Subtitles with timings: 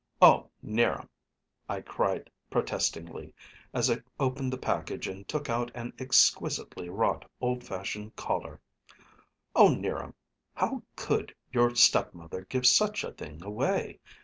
[0.19, 1.07] "Oh, 'Niram!"
[1.69, 3.35] I cried protestingly,
[3.71, 8.59] as I opened the package and took out an exquisitely wrought old fashioned collar.
[9.55, 10.15] "Oh, 'Niram!
[10.55, 13.99] How could your stepmother give such a thing away?